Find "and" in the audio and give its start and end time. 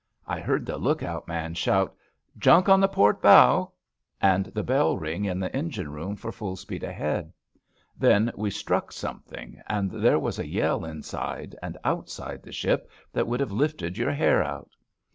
4.19-4.47, 9.67-9.91, 11.61-11.77